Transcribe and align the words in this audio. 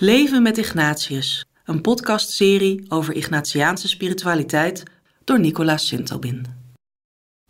Leven 0.00 0.42
met 0.42 0.58
Ignatius, 0.58 1.46
een 1.64 1.80
podcastserie 1.80 2.84
over 2.88 3.14
Ignatiaanse 3.14 3.88
spiritualiteit 3.88 4.82
door 5.24 5.40
Nicolaas 5.40 5.86
Sintobin. 5.86 6.46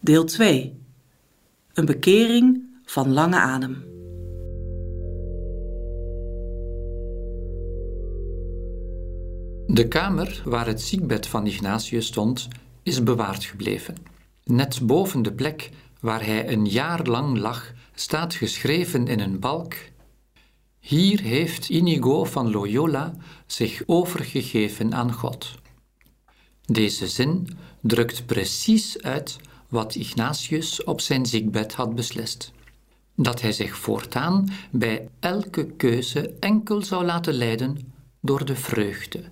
Deel 0.00 0.24
2. 0.24 0.80
Een 1.72 1.84
bekering 1.84 2.62
van 2.84 3.12
lange 3.12 3.36
adem. 3.36 3.84
De 9.66 9.86
kamer 9.88 10.42
waar 10.44 10.66
het 10.66 10.82
ziekbed 10.82 11.26
van 11.26 11.46
Ignatius 11.46 12.06
stond, 12.06 12.48
is 12.82 13.02
bewaard 13.02 13.44
gebleven. 13.44 13.96
Net 14.44 14.86
boven 14.86 15.22
de 15.22 15.32
plek 15.32 15.70
waar 16.00 16.24
hij 16.24 16.52
een 16.52 16.66
jaar 16.66 17.06
lang 17.06 17.38
lag, 17.38 17.72
staat 17.94 18.34
geschreven 18.34 19.06
in 19.06 19.20
een 19.20 19.40
balk 19.40 19.74
hier 20.86 21.20
heeft 21.20 21.68
Inigo 21.68 22.24
van 22.24 22.50
Loyola 22.50 23.14
zich 23.46 23.82
overgegeven 23.86 24.94
aan 24.94 25.12
God. 25.12 25.54
Deze 26.64 27.08
zin 27.08 27.48
drukt 27.80 28.26
precies 28.26 29.02
uit 29.02 29.36
wat 29.68 29.94
Ignatius 29.94 30.84
op 30.84 31.00
zijn 31.00 31.26
ziekbed 31.26 31.74
had 31.74 31.94
beslist: 31.94 32.52
dat 33.14 33.40
hij 33.40 33.52
zich 33.52 33.76
voortaan 33.76 34.48
bij 34.70 35.08
elke 35.20 35.66
keuze 35.66 36.34
enkel 36.40 36.82
zou 36.82 37.04
laten 37.04 37.34
leiden 37.34 37.92
door 38.20 38.44
de 38.44 38.56
vreugde. 38.56 39.22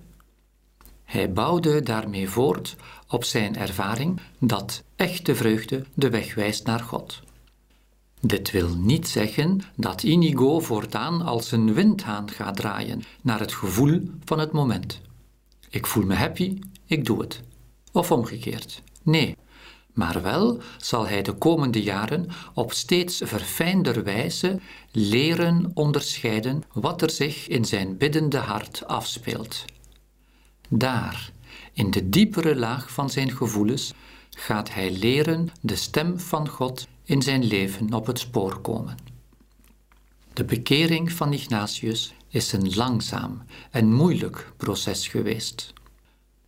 Hij 1.03 1.31
bouwde 1.31 1.81
daarmee 1.81 2.29
voort 2.29 2.75
op 3.07 3.23
zijn 3.23 3.55
ervaring 3.55 4.21
dat 4.39 4.83
echte 4.95 5.35
vreugde 5.35 5.85
de 5.93 6.09
weg 6.09 6.35
wijst 6.35 6.65
naar 6.65 6.79
God. 6.79 7.21
Dit 8.25 8.51
wil 8.51 8.75
niet 8.75 9.07
zeggen 9.07 9.61
dat 9.75 10.03
Inigo 10.03 10.59
voortaan 10.59 11.21
als 11.21 11.51
een 11.51 11.73
windhaan 11.73 12.31
gaat 12.31 12.55
draaien 12.55 13.03
naar 13.21 13.39
het 13.39 13.53
gevoel 13.53 14.01
van 14.25 14.39
het 14.39 14.51
moment. 14.51 15.01
Ik 15.69 15.87
voel 15.87 16.05
me 16.05 16.15
happy, 16.15 16.59
ik 16.85 17.05
doe 17.05 17.21
het. 17.21 17.41
Of 17.91 18.11
omgekeerd. 18.11 18.81
Nee, 19.01 19.35
maar 19.93 20.21
wel 20.21 20.61
zal 20.77 21.07
hij 21.07 21.21
de 21.21 21.33
komende 21.33 21.83
jaren 21.83 22.27
op 22.53 22.73
steeds 22.73 23.21
verfijnder 23.23 24.03
wijze 24.03 24.59
leren 24.91 25.71
onderscheiden 25.73 26.63
wat 26.73 27.01
er 27.01 27.09
zich 27.09 27.47
in 27.47 27.65
zijn 27.65 27.97
biddende 27.97 28.37
hart 28.37 28.87
afspeelt. 28.87 29.65
Daar, 30.69 31.31
in 31.73 31.91
de 31.91 32.09
diepere 32.09 32.55
laag 32.55 32.91
van 32.91 33.09
zijn 33.09 33.31
gevoelens, 33.31 33.93
gaat 34.29 34.73
hij 34.73 34.91
leren 34.91 35.49
de 35.61 35.75
stem 35.75 36.19
van 36.19 36.49
God 36.49 36.87
in 37.03 37.21
zijn 37.21 37.43
leven 37.43 37.93
op 37.93 38.05
het 38.05 38.19
spoor 38.19 38.61
komen. 38.61 38.97
De 40.33 40.43
bekering 40.43 41.11
van 41.11 41.33
Ignatius 41.33 42.13
is 42.27 42.51
een 42.51 42.75
langzaam 42.75 43.43
en 43.71 43.93
moeilijk 43.93 44.53
proces 44.57 45.07
geweest. 45.07 45.73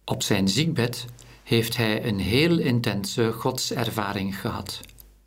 Op 0.03 0.23
zijn 0.23 0.48
ziekbed 0.48 1.06
heeft 1.44 1.78
hij 1.78 2.06
een 2.06 2.20
heel 2.20 2.58
intense 2.58 3.31
godservaring 3.31 4.39
gehad. 4.39 4.80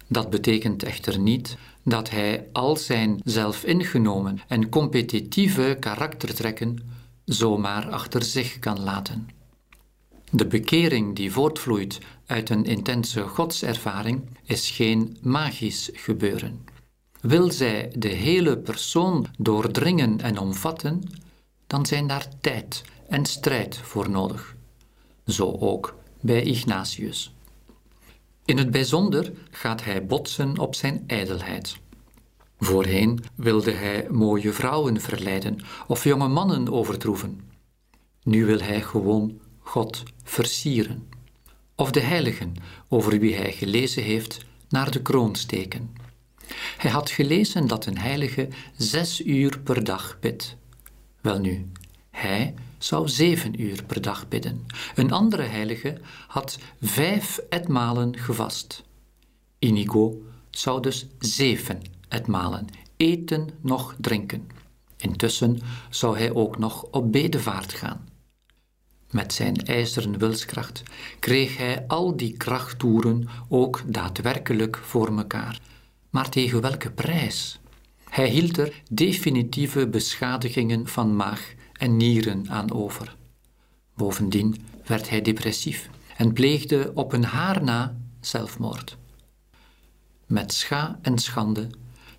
Dat 0.07 0.31
betekent 0.31 0.83
echter 0.83 1.19
niet 1.19 1.57
dat 1.83 2.11
hij 2.11 2.47
al 2.53 2.77
zijn 2.77 3.21
zelfingenomen 3.25 4.41
en 4.49 4.69
competitieve 4.69 5.77
karaktertrekken 5.81 6.79
zomaar 7.25 7.91
achter 7.91 8.23
zich 8.23 8.59
kan 8.59 8.81
laten. 8.81 9.38
De 10.31 10.47
bekering 10.47 11.17
die 11.17 11.33
voortvloeit 11.33 11.99
uit 12.27 12.51
een 12.51 12.65
intense 12.65 13.23
godservaring 13.23 14.29
is 14.45 14.71
geen 14.71 15.17
magisch 15.23 15.91
gebeuren. 15.93 16.65
Wil 17.21 17.51
zij 17.53 17.93
de 17.97 18.09
hele 18.09 18.59
persoon 18.59 19.27
doordringen 19.39 20.21
en 20.21 20.39
omvatten, 20.39 21.03
dan 21.67 21.87
zijn 21.87 22.07
daar 22.07 22.29
tijd 22.41 22.83
en 23.09 23.27
strijd 23.27 23.77
voor 23.77 24.11
nodig. 24.11 24.57
Zo 25.27 25.57
ook 25.59 25.97
bij 26.21 26.43
Ignatius. 26.43 27.35
In 28.45 28.59
het 28.59 28.71
bijzonder 28.71 29.33
gaat 29.51 29.85
hij 29.85 30.07
botsen 30.07 30.59
op 30.59 30.75
zijn 30.75 31.05
ijdelheid. 31.07 31.79
Voorheen 32.59 33.25
wilde 33.35 33.71
hij 33.71 34.07
mooie 34.11 34.53
vrouwen 34.53 35.01
verleiden 35.01 35.59
of 35.87 36.05
jonge 36.05 36.29
mannen 36.29 36.73
overtroeven. 36.73 37.41
Nu 38.23 38.47
wil 38.47 38.61
hij 38.61 38.83
gewoon 38.83 39.41
God 39.69 40.03
versieren. 40.25 41.09
Of 41.75 41.91
de 41.91 42.01
heiligen 42.01 42.55
over 42.89 43.19
wie 43.19 43.35
hij 43.35 43.53
gelezen 43.53 44.03
heeft 44.03 44.45
naar 44.69 44.91
de 44.91 45.03
kroon 45.03 45.35
steken. 45.35 45.97
Hij 46.77 46.91
had 46.91 47.11
gelezen 47.11 47.67
dat 47.67 47.87
een 47.87 47.99
heilige 47.99 48.49
zes 48.77 49.25
uur 49.25 49.61
per 49.61 49.85
dag 49.85 50.19
bidt. 50.21 50.57
Welnu, 51.21 51.71
hij 52.11 52.55
zou 52.79 53.09
zeven 53.09 53.61
uur 53.61 53.85
per 53.85 54.03
dag 54.03 54.29
bidden. 54.29 54.67
Een 54.95 55.13
andere 55.13 55.43
heilige 55.43 56.01
had 56.27 56.59
vijf 56.81 57.39
etmalen 57.49 58.19
gevast. 58.19 58.85
Inigo 59.59 60.23
zou 60.51 60.83
dus 60.83 61.07
zeven 61.19 61.83
etmalen 62.09 62.67
eten 62.97 63.49
nog 63.61 63.95
drinken. 63.99 64.49
Intussen 64.97 65.61
zou 65.91 66.19
hij 66.19 66.35
ook 66.35 66.59
nog 66.59 66.83
op 66.83 67.13
bedevaart 67.13 67.73
gaan. 67.73 68.07
Met 69.11 69.33
zijn 69.33 69.57
ijzeren 69.65 70.19
wilskracht 70.19 70.83
kreeg 71.19 71.57
hij 71.57 71.85
al 71.87 72.17
die 72.17 72.37
krachttoeren 72.37 73.29
ook 73.49 73.83
daadwerkelijk 73.87 74.77
voor 74.77 75.13
mekaar. 75.13 75.61
Maar 76.11 76.29
tegen 76.29 76.61
welke 76.61 76.91
prijs? 76.91 77.59
Hij 78.05 78.29
hield 78.29 78.59
er 78.59 78.83
definitieve 78.91 79.89
beschadigingen 79.89 80.87
van 80.87 81.17
maag 81.17 81.55
en 81.73 81.97
nieren 81.97 82.51
aan 82.51 82.73
over. 82.73 83.17
Bovendien 83.95 84.57
werd 84.87 85.09
hij 85.09 85.23
depressief 85.23 85.89
en 86.17 86.33
pleegde 86.33 86.91
op 86.95 87.13
een 87.13 87.25
haar 87.25 87.63
na 87.65 87.97
zelfmoord. 88.21 88.97
Met 90.27 90.53
scha 90.53 90.99
en 91.03 91.19
schande 91.19 91.69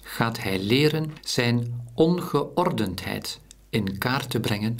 gaat 0.03 0.41
hij 0.41 0.59
leren 0.59 1.11
zijn 1.21 1.83
ongeordendheid 1.93 3.39
in 3.69 3.97
kaart 3.97 4.29
te 4.29 4.39
brengen 4.39 4.77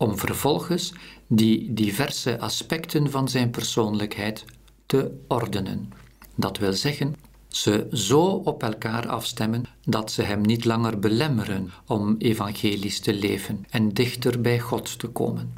om 0.00 0.18
vervolgens 0.18 0.92
die 1.26 1.74
diverse 1.74 2.38
aspecten 2.38 3.10
van 3.10 3.28
zijn 3.28 3.50
persoonlijkheid 3.50 4.44
te 4.86 5.10
ordenen. 5.28 5.92
Dat 6.34 6.58
wil 6.58 6.72
zeggen, 6.72 7.16
ze 7.48 7.86
zo 7.92 8.20
op 8.22 8.62
elkaar 8.62 9.08
afstemmen 9.08 9.64
dat 9.84 10.12
ze 10.12 10.22
hem 10.22 10.40
niet 10.40 10.64
langer 10.64 10.98
belemmeren 10.98 11.70
om 11.86 12.14
evangelisch 12.18 13.00
te 13.00 13.14
leven 13.14 13.64
en 13.70 13.88
dichter 13.88 14.40
bij 14.40 14.60
God 14.60 14.98
te 14.98 15.08
komen. 15.08 15.54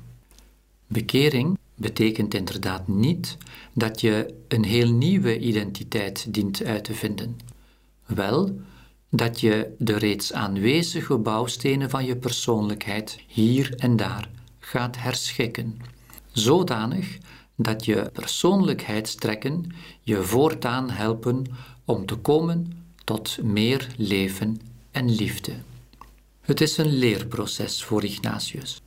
Bekering 0.87 1.59
betekent 1.75 2.35
inderdaad 2.35 2.89
niet 2.89 3.37
dat 3.75 4.01
je 4.01 4.35
een 4.49 4.65
heel 4.65 4.93
nieuwe 4.93 5.39
identiteit 5.39 6.35
dient 6.35 6.65
uit 6.65 6.85
te 6.85 6.95
vinden. 6.95 7.39
Wel 8.07 8.61
dat 9.15 9.41
je 9.41 9.75
de 9.78 9.99
reeds 9.99 10.33
aanwezige 10.33 11.17
bouwstenen 11.17 11.91
van 11.91 12.05
je 12.05 12.17
persoonlijkheid 12.17 13.19
hier 13.27 13.75
en 13.77 13.97
daar 13.97 14.31
gaat 14.59 14.97
herschikken, 14.97 15.81
zodanig 16.31 17.19
dat 17.56 17.84
je 17.84 18.11
persoonlijkheidstrekken 18.12 19.73
je 20.00 20.23
voortaan 20.23 20.91
helpen 20.91 21.45
om 21.84 22.06
te 22.06 22.15
komen 22.15 22.73
tot 23.05 23.39
meer 23.43 23.89
leven 23.97 24.61
en 24.91 25.11
liefde. 25.11 25.53
Het 26.41 26.61
is 26.61 26.77
een 26.77 26.99
leerproces 26.99 27.84
voor 27.84 28.05
Ignatius, 28.05 28.81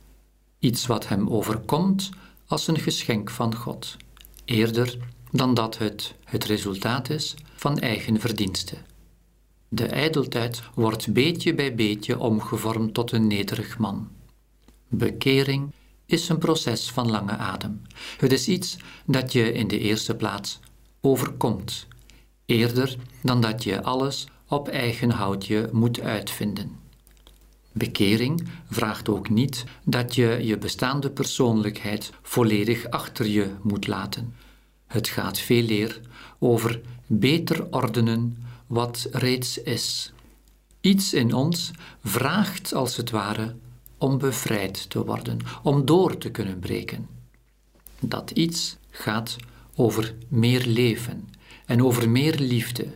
iets 0.58 0.86
wat 0.86 1.08
hem 1.08 1.28
overkomt 1.28 2.10
als 2.46 2.66
een 2.66 2.78
geschenk 2.78 3.30
van 3.30 3.54
God, 3.54 3.96
eerder 4.44 4.96
dan 5.30 5.54
dat 5.54 5.78
het 5.78 6.14
het 6.24 6.44
resultaat 6.44 7.10
is 7.10 7.34
van 7.54 7.78
eigen 7.78 8.20
verdiensten. 8.20 8.94
De 9.68 9.86
ijdeltijd 9.86 10.62
wordt 10.74 11.12
beetje 11.12 11.54
bij 11.54 11.74
beetje 11.74 12.18
omgevormd 12.18 12.94
tot 12.94 13.12
een 13.12 13.26
nederig 13.26 13.78
man. 13.78 14.08
Bekering 14.88 15.72
is 16.06 16.28
een 16.28 16.38
proces 16.38 16.90
van 16.90 17.10
lange 17.10 17.36
adem. 17.36 17.82
Het 18.18 18.32
is 18.32 18.48
iets 18.48 18.76
dat 19.06 19.32
je 19.32 19.52
in 19.52 19.68
de 19.68 19.78
eerste 19.78 20.16
plaats 20.16 20.60
overkomt, 21.00 21.86
eerder 22.46 22.96
dan 23.22 23.40
dat 23.40 23.64
je 23.64 23.82
alles 23.82 24.26
op 24.48 24.68
eigen 24.68 25.10
houtje 25.10 25.68
moet 25.72 26.00
uitvinden. 26.00 26.84
Bekering 27.72 28.48
vraagt 28.70 29.08
ook 29.08 29.28
niet 29.28 29.64
dat 29.84 30.14
je 30.14 30.38
je 30.42 30.58
bestaande 30.58 31.10
persoonlijkheid 31.10 32.12
volledig 32.22 32.90
achter 32.90 33.26
je 33.26 33.50
moet 33.62 33.86
laten. 33.86 34.34
Het 34.86 35.08
gaat 35.08 35.38
veel 35.38 35.68
eer 35.68 36.00
over 36.38 36.80
beter 37.06 37.66
ordenen 37.70 38.36
wat 38.66 39.08
reeds 39.10 39.58
is. 39.58 40.12
Iets 40.80 41.14
in 41.14 41.34
ons 41.34 41.70
vraagt 42.04 42.74
als 42.74 42.96
het 42.96 43.10
ware 43.10 43.56
om 43.98 44.18
bevrijd 44.18 44.90
te 44.90 45.04
worden, 45.04 45.38
om 45.62 45.84
door 45.84 46.18
te 46.18 46.30
kunnen 46.30 46.58
breken. 46.58 47.08
Dat 48.00 48.30
iets 48.30 48.76
gaat 48.90 49.36
over 49.74 50.14
meer 50.28 50.66
leven 50.66 51.28
en 51.66 51.82
over 51.82 52.10
meer 52.10 52.38
liefde. 52.38 52.86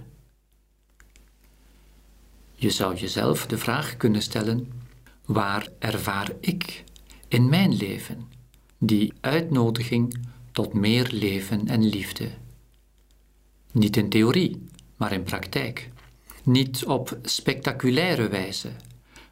Je 2.55 2.71
zou 2.71 2.97
jezelf 2.97 3.47
de 3.47 3.59
vraag 3.59 3.97
kunnen 3.97 4.23
stellen: 4.23 4.73
Waar 5.25 5.69
ervaar 5.79 6.33
ik 6.41 6.85
in 7.29 7.49
mijn 7.49 7.75
leven 7.75 8.29
die 8.79 9.13
uitnodiging 9.21 10.19
tot 10.53 10.73
meer 10.73 11.09
leven 11.13 11.69
en 11.69 11.89
liefde? 11.89 12.31
Niet 13.73 13.97
in 13.97 14.09
theorie, 14.09 14.69
maar 15.01 15.13
in 15.13 15.23
praktijk. 15.23 15.89
Niet 16.43 16.87
op 16.87 17.19
spectaculaire 17.23 18.29
wijze, 18.29 18.71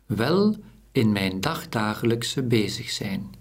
wel 0.06 0.56
in 0.93 1.12
mijn 1.12 1.41
dagdagelijkse 1.41 2.43
bezig 2.43 2.91
zijn. 2.91 3.35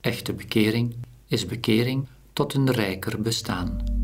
Echte 0.00 0.32
bekering 0.32 0.94
is 1.26 1.46
bekering 1.46 2.06
tot 2.32 2.54
een 2.54 2.70
rijker 2.70 3.22
bestaan. 3.22 3.97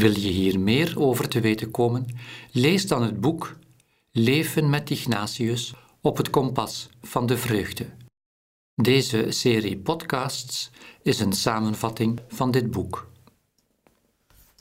Wil 0.00 0.18
je 0.18 0.28
hier 0.28 0.60
meer 0.60 1.00
over 1.00 1.28
te 1.28 1.40
weten 1.40 1.70
komen? 1.70 2.06
Lees 2.52 2.86
dan 2.86 3.02
het 3.02 3.20
boek 3.20 3.56
Leven 4.12 4.70
met 4.70 4.90
Ignatius 4.90 5.74
op 6.00 6.16
het 6.16 6.30
kompas 6.30 6.88
van 7.02 7.26
de 7.26 7.36
vreugde. 7.36 7.86
Deze 8.74 9.30
serie 9.30 9.78
podcasts 9.78 10.70
is 11.02 11.20
een 11.20 11.32
samenvatting 11.32 12.20
van 12.28 12.50
dit 12.50 12.70
boek. 12.70 13.09